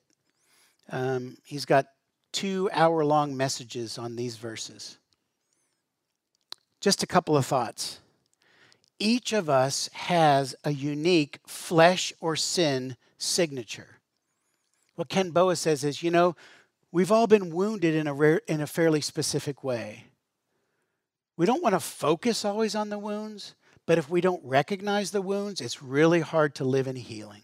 [0.91, 1.88] Um, he's got
[2.31, 4.97] two hour long messages on these verses.
[6.79, 7.99] Just a couple of thoughts.
[8.99, 13.99] Each of us has a unique flesh or sin signature.
[14.95, 16.36] What Ken Boa says is, you know,
[16.91, 20.05] we've all been wounded in a, rare, in a fairly specific way.
[21.37, 25.21] We don't want to focus always on the wounds, but if we don't recognize the
[25.21, 27.43] wounds, it's really hard to live in healing.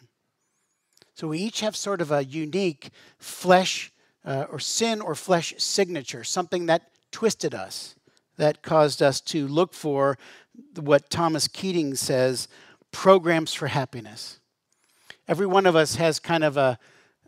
[1.14, 3.92] So we each have sort of a unique flesh
[4.26, 7.96] uh, or sin or flesh signature, something that twisted us,
[8.38, 10.18] that caused us to look for
[10.80, 12.48] what Thomas Keating says
[12.92, 14.40] programs for happiness.
[15.28, 16.80] Every one of us has kind of a,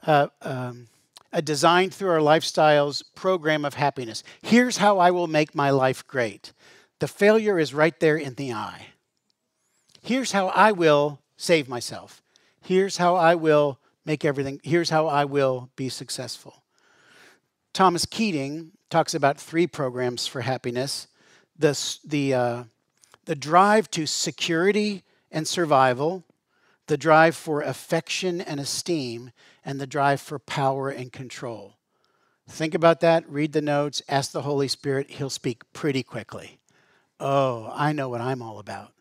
[0.04, 0.88] a, um,
[1.34, 4.24] a design through our lifestyles program of happiness.
[4.42, 6.54] Here's how I will make my life great.
[7.00, 8.88] The failure is right there in the eye.
[10.02, 12.22] Here's how I will save myself.
[12.62, 16.64] Here's how I will make everything, here's how I will be successful.
[17.74, 21.08] Thomas Keating talks about three programs for happiness
[21.58, 22.64] the, the, uh,
[23.26, 26.24] the drive to security and survival,
[26.88, 29.32] the drive for affection and esteem,
[29.64, 31.78] and the drive for power and control.
[32.48, 36.60] Think about that, read the notes, ask the Holy Spirit, He'll speak pretty quickly.
[37.20, 38.92] Oh, I know what I'm all about.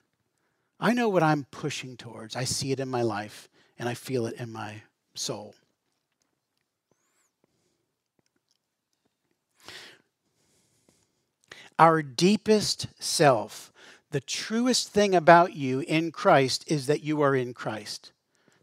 [0.78, 2.36] I know what I'm pushing towards.
[2.36, 4.82] I see it in my life and I feel it in my
[5.14, 5.54] soul.
[11.78, 13.71] Our deepest self,
[14.12, 18.12] the truest thing about you in Christ is that you are in Christ.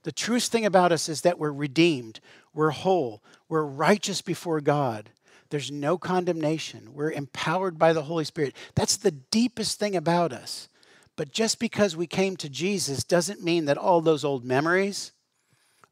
[0.03, 2.19] The truest thing about us is that we're redeemed,
[2.53, 5.09] we're whole, we're righteous before God.
[5.49, 6.93] There's no condemnation.
[6.93, 8.55] We're empowered by the Holy Spirit.
[8.75, 10.69] That's the deepest thing about us.
[11.15, 15.11] But just because we came to Jesus doesn't mean that all those old memories,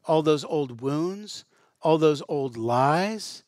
[0.04, 1.44] all those old wounds,
[1.82, 3.42] all those old lies,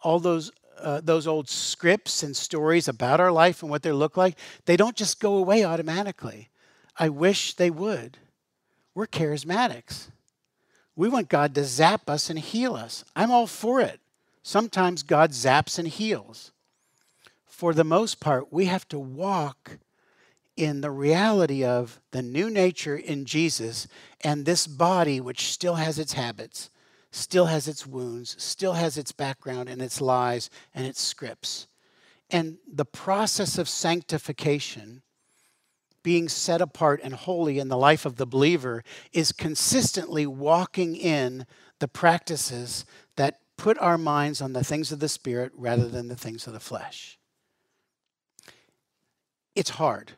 [0.00, 4.16] all those uh, those old scripts and stories about our life and what they look
[4.16, 6.48] like, they don't just go away automatically.
[6.98, 8.18] I wish they would.
[8.94, 10.08] We're charismatics.
[10.94, 13.04] We want God to zap us and heal us.
[13.16, 14.00] I'm all for it.
[14.42, 16.52] Sometimes God zaps and heals.
[17.46, 19.78] For the most part, we have to walk
[20.56, 23.86] in the reality of the new nature in Jesus
[24.20, 26.70] and this body, which still has its habits,
[27.12, 31.68] still has its wounds, still has its background and its lies and its scripts.
[32.30, 35.02] And the process of sanctification
[36.02, 38.82] being set apart and holy in the life of the believer
[39.12, 41.46] is consistently walking in
[41.78, 42.84] the practices
[43.16, 46.52] that put our minds on the things of the Spirit rather than the things of
[46.52, 47.18] the flesh.
[49.54, 50.12] It's hard.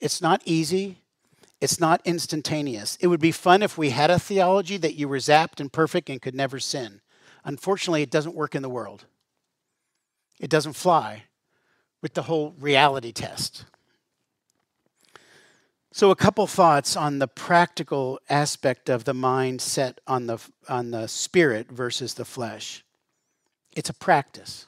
[0.00, 1.02] It's not easy.
[1.60, 2.96] It's not instantaneous.
[3.00, 6.10] It would be fun if we had a theology that you were zapped and perfect
[6.10, 7.00] and could never sin.
[7.44, 9.06] Unfortunately, it doesn't work in the world.
[10.38, 11.24] It doesn't fly
[12.02, 13.64] with the whole reality test.
[15.92, 20.38] So, a couple thoughts on the practical aspect of the mind set on the,
[20.68, 22.84] on the spirit versus the flesh.
[23.74, 24.66] It's a practice.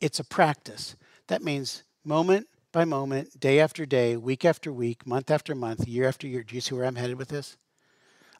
[0.00, 0.96] It's a practice.
[1.28, 6.08] That means moment by moment, day after day, week after week, month after month, year
[6.08, 6.42] after year.
[6.42, 7.56] Do you see where I'm headed with this?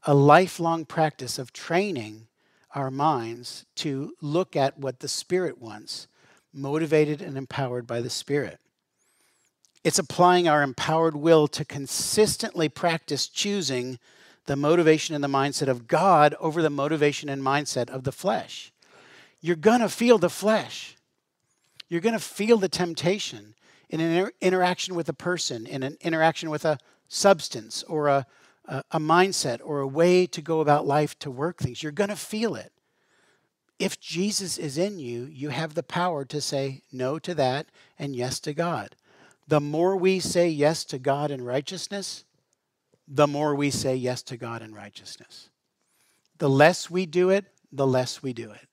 [0.03, 2.27] A lifelong practice of training
[2.75, 6.09] our minds to look at what the Spirit wants,
[6.53, 8.59] motivated and empowered by the Spirit.
[9.85, 14.01] It's applying our empowered will to consistently practice choosing
[14.47, 18.73] the motivation and the mindset of God over the motivation and mindset of the flesh.
[19.41, 20.97] You're going to feel the flesh.
[21.89, 23.55] You're going to feel the temptation
[23.89, 26.79] in an inter- interaction with a person, in an interaction with a
[27.09, 28.27] substance or a,
[28.67, 31.83] a, a mindset or a way to go about life to work things.
[31.83, 32.73] You're going to feel it.
[33.79, 37.67] If Jesus is in you, you have the power to say no to that
[37.99, 38.97] and yes to God.
[39.49, 42.25] The more we say yes to God in righteousness,
[43.07, 45.51] the more we say yes to God in righteousness.
[46.39, 48.69] The less we do it, the less we do it.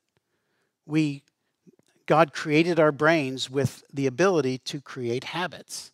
[0.86, 1.24] We
[2.12, 5.92] God created our brains with the ability to create habits.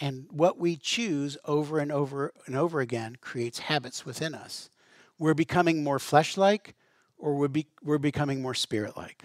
[0.00, 4.70] And what we choose over and over and over again creates habits within us.
[5.18, 6.76] We're becoming more flesh like
[7.18, 9.24] or we're, be, we're becoming more spirit like.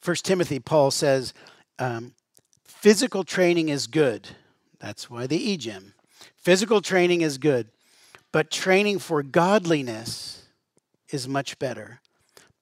[0.00, 1.34] First Timothy, Paul says,
[1.78, 2.14] um,
[2.64, 4.26] physical training is good.
[4.78, 5.60] That's why the e.
[6.38, 7.68] Physical training is good,
[8.32, 10.46] but training for godliness
[11.10, 12.00] is much better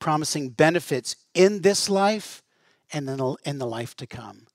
[0.02, 2.42] promising benefits in this life
[2.92, 4.48] and then in the life to come.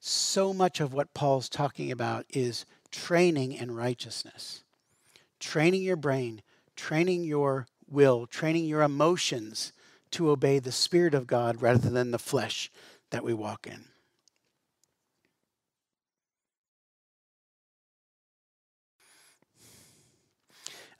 [0.00, 4.64] So much of what Paul's talking about is training in righteousness,
[5.38, 6.42] training your brain,
[6.74, 9.72] training your will, training your emotions
[10.10, 12.68] to obey the Spirit of God rather than the flesh
[13.10, 13.84] that we walk in.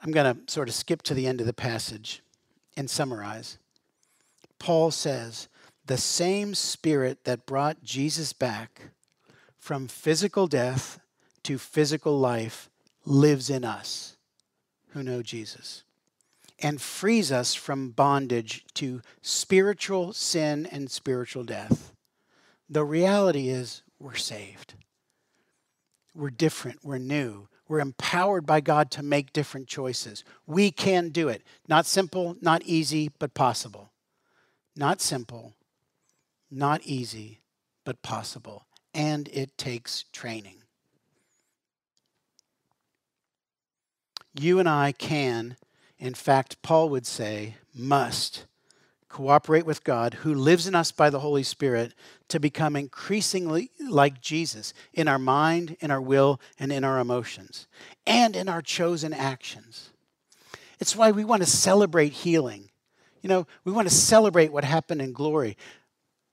[0.00, 2.22] I'm going to sort of skip to the end of the passage
[2.76, 3.58] and summarize.
[4.58, 5.48] Paul says,
[5.86, 8.90] the same spirit that brought Jesus back
[9.58, 11.00] from physical death
[11.44, 12.68] to physical life
[13.04, 14.16] lives in us
[14.90, 15.84] who know Jesus
[16.60, 21.92] and frees us from bondage to spiritual sin and spiritual death.
[22.68, 24.74] The reality is, we're saved.
[26.14, 26.80] We're different.
[26.82, 27.48] We're new.
[27.68, 30.24] We're empowered by God to make different choices.
[30.46, 31.42] We can do it.
[31.68, 33.90] Not simple, not easy, but possible.
[34.78, 35.54] Not simple,
[36.52, 37.40] not easy,
[37.84, 38.64] but possible.
[38.94, 40.62] And it takes training.
[44.38, 45.56] You and I can,
[45.98, 48.44] in fact, Paul would say, must
[49.08, 51.92] cooperate with God, who lives in us by the Holy Spirit,
[52.28, 57.66] to become increasingly like Jesus in our mind, in our will, and in our emotions,
[58.06, 59.90] and in our chosen actions.
[60.78, 62.67] It's why we want to celebrate healing
[63.28, 65.58] you know, we want to celebrate what happened in glory.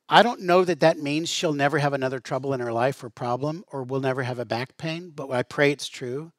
[0.07, 3.09] I don't know that that means she'll never have another trouble in her life or
[3.09, 6.31] problem or will never have a back pain, but I pray it's true.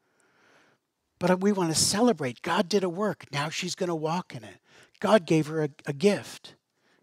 [1.19, 2.41] But we want to celebrate.
[2.41, 3.27] God did a work.
[3.31, 4.61] Now she's going to walk in it.
[4.99, 6.55] God gave her a, a gift.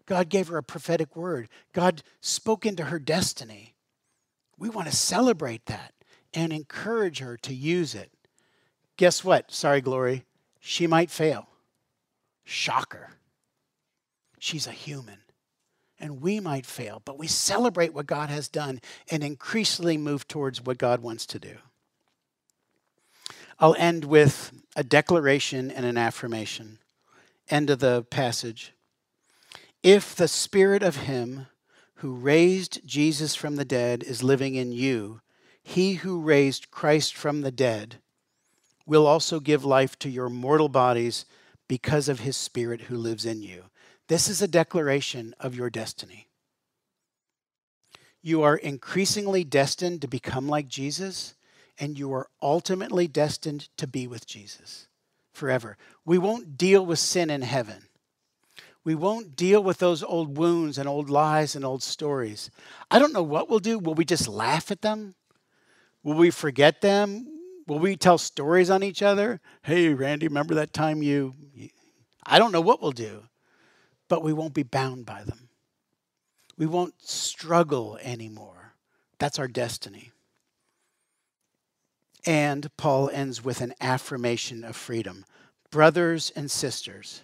[0.04, 1.48] God gave her a prophetic word.
[1.72, 3.76] God spoke into her destiny.
[4.58, 5.94] We want to celebrate that
[6.32, 8.10] and encourage her to use it.
[8.96, 9.52] Guess what?
[9.52, 10.24] Sorry, Glory.
[10.58, 11.46] She might fail.
[12.42, 13.10] Shocker.
[14.44, 15.20] She's a human.
[15.98, 20.60] And we might fail, but we celebrate what God has done and increasingly move towards
[20.60, 21.56] what God wants to do.
[23.58, 26.78] I'll end with a declaration and an affirmation.
[27.48, 28.74] End of the passage.
[29.82, 31.46] If the spirit of him
[31.96, 35.22] who raised Jesus from the dead is living in you,
[35.62, 37.96] he who raised Christ from the dead
[38.84, 41.24] will also give life to your mortal bodies
[41.66, 43.64] because of his spirit who lives in you.
[44.08, 46.28] This is a declaration of your destiny.
[48.22, 51.34] You are increasingly destined to become like Jesus,
[51.78, 54.88] and you are ultimately destined to be with Jesus
[55.32, 55.76] forever.
[56.04, 57.88] We won't deal with sin in heaven.
[58.84, 62.50] We won't deal with those old wounds and old lies and old stories.
[62.90, 63.78] I don't know what we'll do.
[63.78, 65.14] Will we just laugh at them?
[66.02, 67.26] Will we forget them?
[67.66, 69.40] Will we tell stories on each other?
[69.62, 71.34] Hey, Randy, remember that time you.
[72.26, 73.22] I don't know what we'll do
[74.08, 75.48] but we won't be bound by them.
[76.56, 78.74] We won't struggle anymore.
[79.18, 80.12] That's our destiny.
[82.26, 85.24] And Paul ends with an affirmation of freedom.
[85.70, 87.22] Brothers and sisters,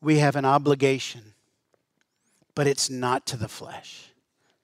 [0.00, 1.34] we have an obligation,
[2.54, 4.12] but it's not to the flesh,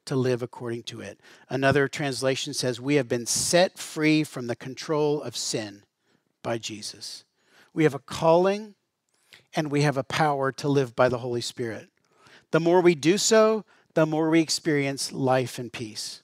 [0.04, 1.18] to live according to it.
[1.48, 5.84] Another translation says, We have been set free from the control of sin
[6.42, 7.24] by Jesus.
[7.72, 8.74] We have a calling
[9.54, 11.88] and we have a power to live by the Holy Spirit.
[12.50, 16.22] The more we do so, the more we experience life and peace.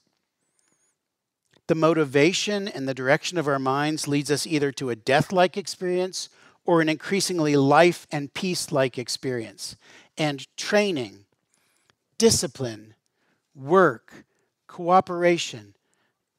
[1.67, 5.57] The motivation and the direction of our minds leads us either to a death like
[5.57, 6.29] experience
[6.63, 9.75] or an increasingly life and peace like experience.
[10.17, 11.25] And training,
[12.17, 12.95] discipline,
[13.55, 14.25] work,
[14.67, 15.73] cooperation,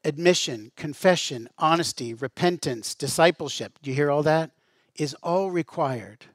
[0.05, 4.53] admission, confession, honesty, repentance, discipleship do you hear all that?
[4.95, 6.27] Is all required.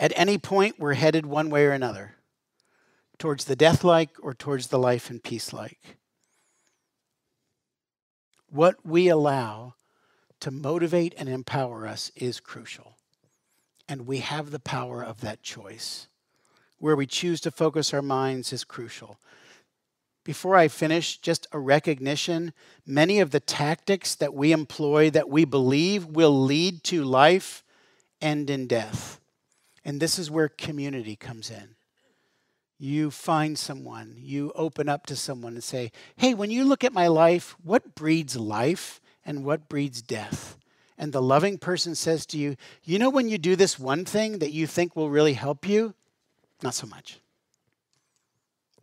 [0.00, 2.14] At any point, we're headed one way or another
[3.18, 5.98] towards the death like or towards the life and peace like.
[8.48, 9.74] What we allow
[10.40, 12.96] to motivate and empower us is crucial.
[13.86, 16.08] And we have the power of that choice.
[16.78, 19.18] Where we choose to focus our minds is crucial.
[20.24, 22.54] Before I finish, just a recognition
[22.86, 27.62] many of the tactics that we employ that we believe will lead to life
[28.22, 29.19] end in death.
[29.90, 31.74] And this is where community comes in.
[32.78, 36.92] You find someone, you open up to someone and say, Hey, when you look at
[36.92, 40.56] my life, what breeds life and what breeds death?
[40.96, 44.38] And the loving person says to you, You know, when you do this one thing
[44.38, 45.94] that you think will really help you,
[46.62, 47.18] not so much.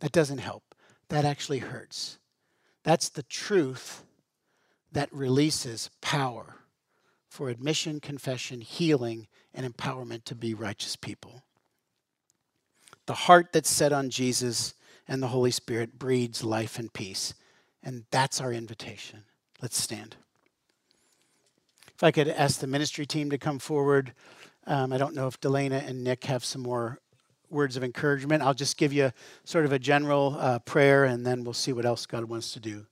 [0.00, 0.74] That doesn't help.
[1.08, 2.18] That actually hurts.
[2.84, 4.04] That's the truth
[4.92, 6.56] that releases power
[7.30, 9.26] for admission, confession, healing,
[9.58, 11.42] and empowerment to be righteous people.
[13.06, 14.74] The heart that's set on Jesus
[15.08, 17.34] and the Holy Spirit breeds life and peace.
[17.82, 19.24] And that's our invitation.
[19.60, 20.14] Let's stand.
[21.92, 24.12] If I could ask the ministry team to come forward.
[24.68, 27.00] Um, I don't know if Delana and Nick have some more
[27.50, 28.44] words of encouragement.
[28.44, 29.10] I'll just give you
[29.42, 32.60] sort of a general uh, prayer and then we'll see what else God wants to
[32.60, 32.86] do.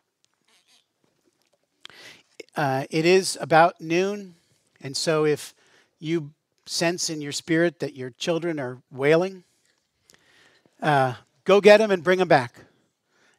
[2.56, 4.34] Uh, it is about noon,
[4.80, 5.54] and so if
[5.98, 6.32] you
[6.66, 9.44] sense in your spirit that your children are wailing,
[10.82, 11.14] uh,
[11.44, 12.60] go get them and bring them back,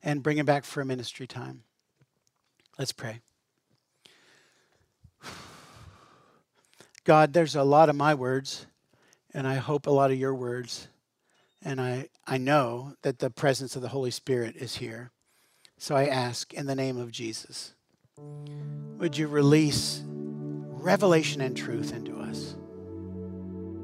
[0.02, 1.64] and bring them back for a ministry time.
[2.80, 3.20] Let's pray.
[7.04, 8.66] God, there's a lot of my words,
[9.34, 10.88] and I hope a lot of your words.
[11.64, 15.12] And I, I know that the presence of the Holy Spirit is here.
[15.78, 17.74] So I ask in the name of Jesus,
[18.98, 22.17] would you release revelation and truth into us?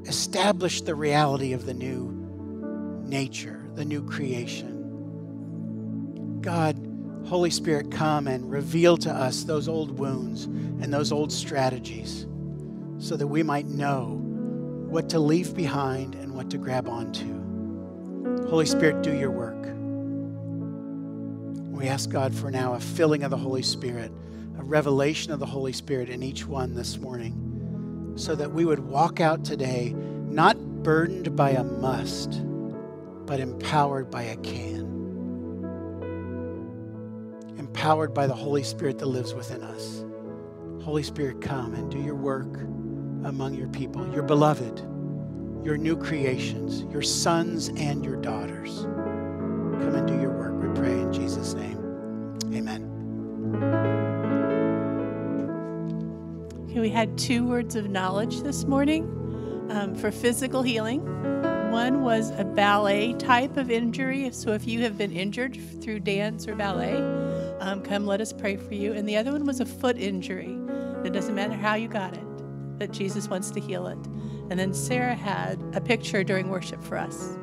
[0.06, 2.12] Establish the reality of the new
[3.06, 4.74] nature, the new creation.
[6.40, 6.76] God,
[7.26, 12.26] Holy Spirit, come and reveal to us those old wounds and those old strategies
[12.98, 14.20] so that we might know
[14.88, 17.42] what to leave behind and what to grab onto.
[18.48, 19.54] Holy Spirit, do your work.
[21.70, 24.12] We ask God for now a filling of the Holy Spirit,
[24.58, 27.53] a revelation of the Holy Spirit in each one this morning,
[28.16, 29.94] so that we would walk out today
[30.28, 32.42] not burdened by a must,
[33.26, 34.82] but empowered by a can.
[37.58, 40.04] Empowered by the Holy Spirit that lives within us.
[40.84, 42.60] Holy Spirit, come and do your work
[43.24, 44.82] among your people, your beloved
[45.64, 48.82] your new creations, your sons and your daughters.
[48.82, 51.78] Come and do your work, we pray in Jesus' name.
[52.52, 53.93] Amen.
[56.74, 59.04] We had two words of knowledge this morning
[59.70, 61.02] um, for physical healing.
[61.70, 64.28] One was a ballet type of injury.
[64.32, 66.96] So if you have been injured through dance or ballet,
[67.60, 68.92] um, come let us pray for you.
[68.92, 70.58] And the other one was a foot injury.
[71.04, 73.98] It doesn't matter how you got it, that Jesus wants to heal it.
[74.50, 77.36] And then Sarah had a picture during worship for us.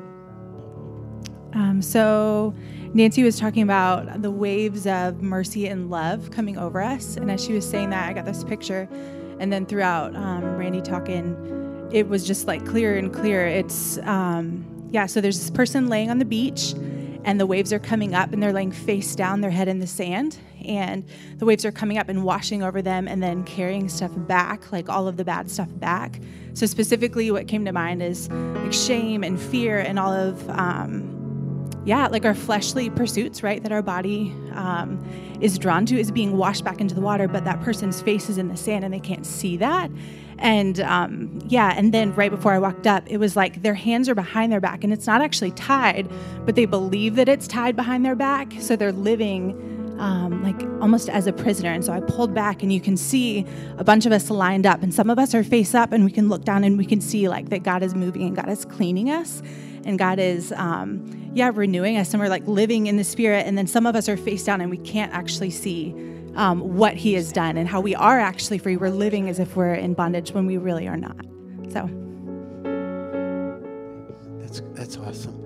[1.54, 2.54] Um, so,
[2.94, 7.16] Nancy was talking about the waves of mercy and love coming over us.
[7.16, 8.88] And as she was saying that, I got this picture.
[9.42, 13.44] And then throughout um, Randy talking, it was just like clearer and clearer.
[13.44, 16.74] It's, um, yeah, so there's this person laying on the beach,
[17.24, 19.86] and the waves are coming up, and they're laying face down, their head in the
[19.88, 20.38] sand.
[20.64, 21.04] And
[21.38, 24.88] the waves are coming up and washing over them, and then carrying stuff back, like
[24.88, 26.20] all of the bad stuff back.
[26.54, 31.11] So, specifically, what came to mind is like shame and fear and all of, um,
[31.84, 35.02] yeah, like our fleshly pursuits, right, that our body um,
[35.40, 38.38] is drawn to is being washed back into the water, but that person's face is
[38.38, 39.90] in the sand and they can't see that.
[40.38, 44.08] And um, yeah, and then right before I walked up, it was like their hands
[44.08, 46.08] are behind their back and it's not actually tied,
[46.44, 48.52] but they believe that it's tied behind their back.
[48.60, 51.70] So they're living um, like almost as a prisoner.
[51.70, 53.46] And so I pulled back, and you can see
[53.78, 56.10] a bunch of us lined up, and some of us are face up, and we
[56.10, 58.64] can look down and we can see like that God is moving and God is
[58.64, 59.42] cleaning us.
[59.84, 63.56] And God is, um, yeah, renewing us, and we're like living in the Spirit, and
[63.56, 65.94] then some of us are face down, and we can't actually see
[66.34, 68.76] um, what He has done and how we are actually free.
[68.76, 71.24] We're living as if we're in bondage when we really are not.
[71.70, 71.88] So.
[74.40, 75.41] That's, that's awesome.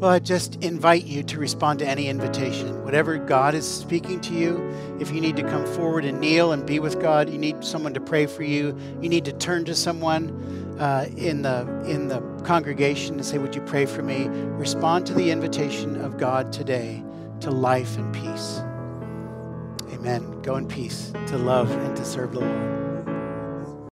[0.00, 2.84] Well, I just invite you to respond to any invitation.
[2.84, 4.66] Whatever God is speaking to you,
[4.98, 7.92] if you need to come forward and kneel and be with God, you need someone
[7.92, 10.30] to pray for you, you need to turn to someone
[10.80, 14.28] uh, in, the, in the congregation and say, Would you pray for me?
[14.28, 17.04] Respond to the invitation of God today
[17.40, 18.62] to life and peace.
[19.92, 20.40] Amen.
[20.40, 22.89] Go in peace to love and to serve the Lord.